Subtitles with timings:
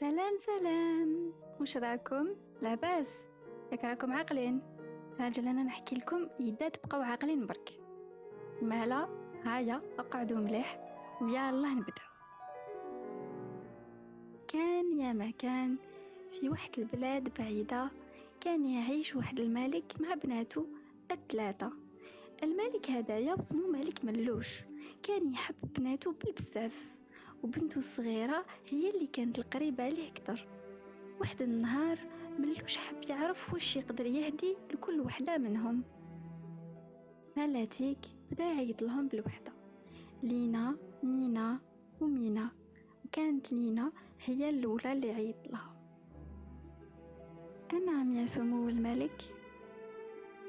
[0.00, 1.32] سلام سلام.
[1.60, 2.28] وش راكم؟
[2.62, 3.20] لاباس.
[3.72, 4.60] ياك راكم عاقلين.
[5.20, 7.80] راجل أنا نحكي لكم يدا تبقاو عاقلين برك.
[8.62, 9.08] مالا
[9.44, 10.80] هيا أقعدوا مليح
[11.20, 12.10] ويا الله نبداو
[14.48, 15.76] كان يا ما كان
[16.32, 17.90] في واحد البلاد بعيدة
[18.40, 20.66] كان يعيش واحد الملك مع بناته
[21.10, 21.72] الثلاثة.
[22.42, 24.60] الملك هدايا اسمه ملك ملوش.
[25.02, 26.86] كان يحب بناته بالبزاف.
[27.42, 30.48] وبنته الصغيرة هي اللي كانت القريبة عليه أكتر.
[31.20, 31.98] واحد النهار
[32.38, 35.82] ملوش حب يعرف واش يقدر يهدي لكل وحدة منهم.
[37.36, 37.98] مالاتيك
[38.30, 39.52] بدأ يعيط لهم بالوحدة.
[40.22, 41.60] لينا مينا
[42.00, 42.50] ومينا.
[43.04, 43.92] وكانت لينا
[44.24, 45.76] هي الأولى اللي عيط لها.
[47.72, 49.22] أنعم يا سمو الملك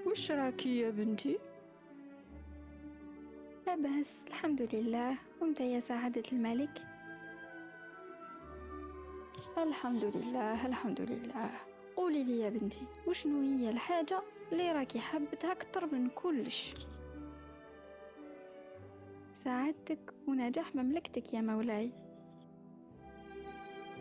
[0.07, 1.37] وش راكي يا بنتي؟
[3.67, 5.17] لاباس الحمد لله.
[5.41, 6.85] وانت يا سعادة الملك؟
[9.57, 11.49] الحمد لله الحمد لله.
[11.95, 16.73] قولي لي يا بنتي وشنو هي الحاجة اللي راكي حبتها أكتر من كلش؟
[19.33, 21.91] سعادتك ونجاح مملكتك يا مولاي.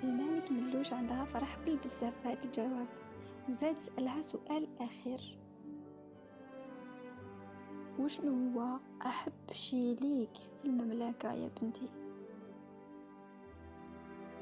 [0.02, 2.86] الملك ملوش عندها فرح بالبزاف بهذا الجواب.
[3.48, 5.38] وزاد سألها سؤال أخير
[8.00, 11.88] وشنو هو أحب شي ليك في المملكة يا بنتي؟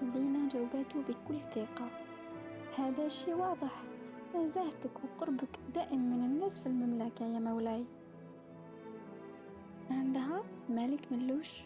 [0.02, 1.90] لينا جاوبته بكل ثقة.
[2.78, 3.82] هذا شي واضح.
[4.34, 7.84] نزاهتك وقربك دائم من الناس في المملكة يا مولاي.
[9.90, 11.60] عندها ملك ملوش؟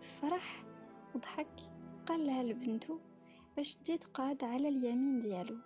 [0.00, 0.64] فرح
[1.14, 1.60] وضحك
[2.06, 2.98] قال لها لبنته
[3.56, 5.56] باش تجي تقعد على اليمين ديالو.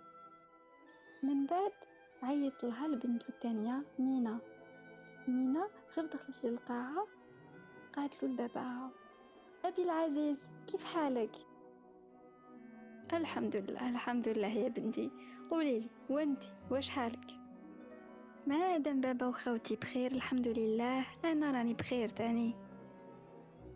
[1.23, 1.71] من بعد
[2.23, 4.39] عيط لها لبنته الثانية نينا.
[5.27, 7.07] نينا غير دخلت للقاعة
[7.95, 8.91] قالت له لباباها
[9.65, 11.35] أبي العزيز كيف حالك؟
[13.13, 15.11] الحمد لله الحمد لله يا بنتي.
[15.51, 17.31] قولي لي وانتي واش حالك؟
[18.47, 22.53] ما دام بابا وخوتي بخير الحمد لله أنا راني بخير تاني.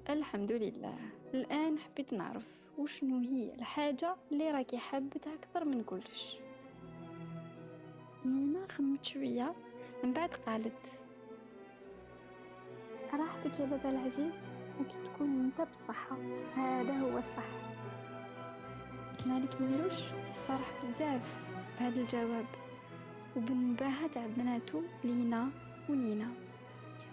[0.10, 0.96] الحمد لله
[1.34, 6.38] الآن حبيت نعرف وشنو هي الحاجة اللي راكي حابتها أكثر من كلش.
[8.26, 9.56] نينا خمت شوية
[10.04, 11.02] من بعد قالت
[13.14, 14.34] راحتك يا بابا العزيز؟
[14.82, 16.18] وكي تكون انت بصحة
[16.56, 17.50] هذا هو الصح.
[19.26, 20.02] مالك ملوش
[20.48, 21.44] فرح بزاف
[21.80, 22.46] بهذا الجواب.
[23.36, 25.50] وبنباهة تاع بناتو لينا
[25.90, 26.28] ونينا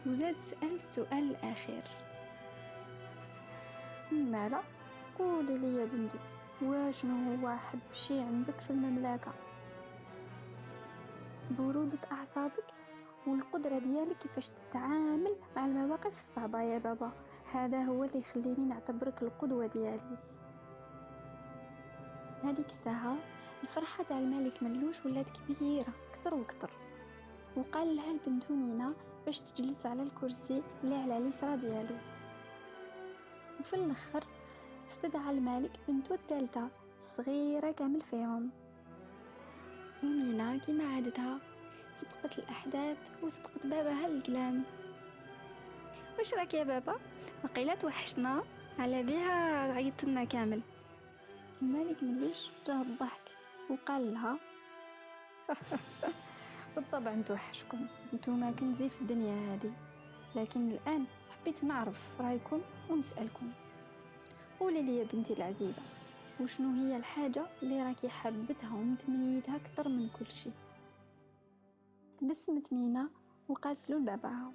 [0.07, 1.83] وزاد سأل السؤال الأخير
[4.13, 4.61] مالا؟
[5.19, 6.19] قولي لي يا بنتي
[6.63, 9.33] واشنو هو أحب شي عندك في المملكة؟
[11.51, 12.71] برودة أعصابك؟
[13.27, 17.13] والقدرة ديالك كيفاش تتعامل مع المواقف الصعبة يا بابا.
[17.53, 20.19] هذا هو اللي يخليني نعتبرك القدوة ديالي.
[22.45, 23.17] هذيك الساعة
[23.63, 26.71] الفرحة تاع الملك ملوش ولات كبيرة كتر وكتر.
[27.57, 28.93] وقال لها البنت نينا
[29.27, 31.97] باش تجلس على الكرسي اللي على اليسرى ديالو.
[33.61, 34.25] وفي الآخر
[34.89, 36.69] استدعى الملك بنته الثالثة
[37.01, 38.51] صغيرة كامل فيهم.
[40.03, 41.56] ونينا كيما عادتها
[41.97, 44.65] سبقت الأحداث وسبقت بابها الكلام
[46.19, 46.97] واش راك يا بابا؟
[47.45, 48.43] وقيلا توحشنا
[48.79, 50.61] على بها عيطتنا كامل.
[51.63, 53.21] الملك ملوش جاه الضحك؟
[53.71, 54.39] وقال لها.
[56.77, 59.73] بالطبع نتوحشكم نتوما كنزي في الدنيا هذه
[60.35, 63.51] لكن الآن حبيت نعرف رأيكم ونسألكم.
[64.61, 65.83] قولي لي يا بنتي العزيزة
[66.41, 70.53] وشنو هي الحاجة اللي راكي حبتها ومتمنيتها أكثر من كل شيء
[72.19, 73.09] تبسمت مينا
[73.49, 74.53] وقالت له لباباها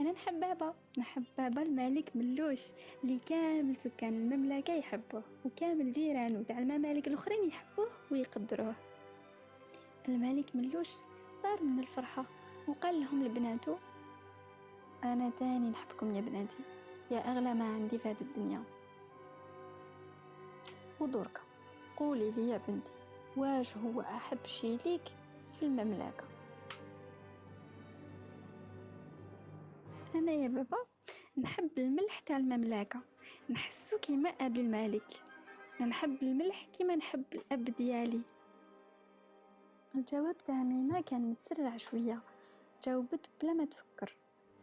[0.00, 2.60] أنا نحب بابا نحب بابا الملك ملوش
[3.04, 8.74] اللي كامل سكان المملكة يحبوه وكامل جيرانه تاع الممالك الأخرين يحبوه ويقدروه.
[10.08, 10.90] الملك ملوش
[11.42, 12.24] طار من الفرحة
[12.68, 13.78] وقال لهم لبناته
[15.04, 16.58] أنا تاني نحبكم يا بناتي
[17.10, 18.62] يا أغلى ما عندي في هذه الدنيا.
[21.00, 21.40] ودورك
[21.96, 22.92] قولي لي يا بنتي
[23.36, 25.02] واش هو أحب شي ليك
[25.52, 26.35] في المملكة؟
[30.18, 30.76] أنا يا بابا
[31.38, 33.00] نحب الملح تاع المملكة
[33.50, 35.22] نحسو كيما أبي الملك
[35.80, 38.20] نحب الملح كيما نحب الأب ديالي.
[39.94, 42.22] الجواب تاع مينا كان متسرع شوية
[42.86, 44.16] جاوبت بلا ما تفكر.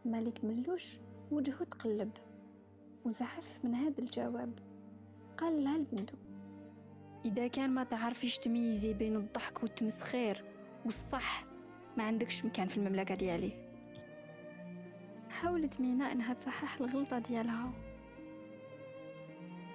[0.06, 0.98] الملك ملوش
[1.30, 2.10] وجهه تقلب.
[3.04, 4.58] وزعف من هذا الجواب.
[5.38, 6.18] قال لها لبنته
[7.24, 10.44] إذا كان ما تعرفيش تميزي بين الضحك والتمسخير
[10.84, 11.44] والصح
[11.96, 13.63] ما عندكش مكان في المملكة ديالي.
[15.42, 17.72] حاولت مينا إنها تصحح الغلطة ديالها.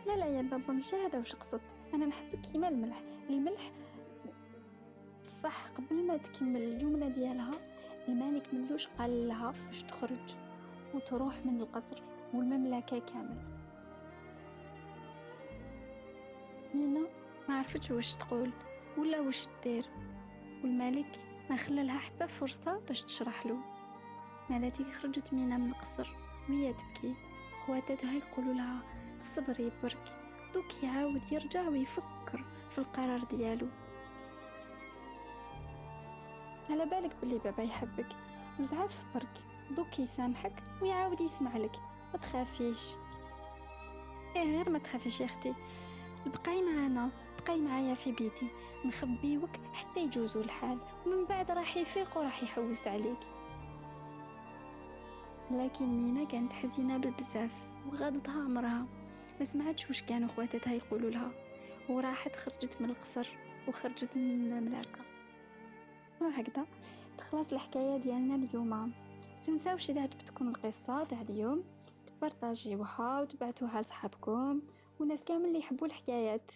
[0.08, 1.76] لا لا يا بابا مش هذا واش قصدت.
[1.94, 3.72] أنا نحبك كيما الملح الملح
[5.22, 7.52] بصح قبل ما تكمل الجملة ديالها
[8.08, 10.36] الملك ملوش قال لها باش تخرج
[10.94, 12.02] وتروح من القصر
[12.34, 13.38] والمملكة كامل.
[16.74, 17.08] مينا
[17.50, 18.52] ما عرفتش واش تقول
[18.98, 19.86] ولا واش دير
[20.64, 21.16] والملك
[21.50, 23.79] ما خلالها حتى فرصة باش تشرح له.
[24.50, 26.12] مالتي خرجت مينا من القصر
[26.50, 27.16] وهي تبكي.
[27.66, 28.82] خواتاتها يقولوا لها
[29.22, 30.18] صبري برك
[30.54, 33.68] دوك يعاود يرجع ويفكر في القرار ديالو.
[36.70, 38.08] على بالك بلي بابا يحبك
[38.60, 39.34] بزاف برك
[39.72, 41.76] دوك يسامحك ويعاود يسمع لك
[42.14, 42.92] ما تخافيش.
[44.36, 45.54] إيه غير ما تخافيش يا أختي
[46.26, 47.10] بقاي معانا
[47.40, 48.48] بقاي معايا في بيتي
[48.86, 53.20] نخبيوك حتى يجوزو الحال ومن بعد راح يفيق وراح يحوز عليك.
[55.52, 58.86] لكن مينا كانت حزينة بالبزاف وغاضتها عمرها
[59.40, 61.32] ما سمعتش واش كانوا خواتاتها يقولوا لها.
[61.90, 63.28] وراحت خرجت من القصر
[63.68, 65.00] وخرجت من المملكه
[66.22, 66.66] وهكذا
[67.18, 68.94] تخلص الحكاية ديالنا اليوم.
[69.48, 71.64] تنساوش اذا عجبتكم القصة تاع اليوم؟
[72.06, 74.62] تبارطاجيوها وتبعتوها لصحابكم
[75.00, 76.52] والناس كامل اللي يحبوا الحكايات.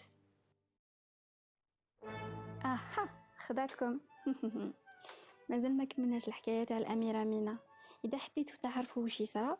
[2.65, 3.99] أها خدعتكم.
[5.49, 7.57] مازال ما كملناش الحكاية تاع الأميرة مينا.
[8.05, 9.57] إذا حبيتوا تعرفوا وش يصرى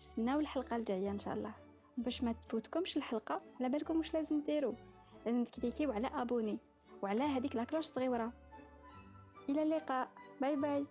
[0.00, 1.54] استناو الحلقة الجاية إن شاء الله.
[1.96, 4.74] باش ما تفوتكمش الحلقة على بالكم واش لازم ديروا
[5.26, 6.58] لازم تكليكيو على abonner
[7.02, 8.32] وعلى هذيك la cloche الصغيره
[9.48, 10.08] إلى اللقاء.
[10.40, 10.86] bye bye.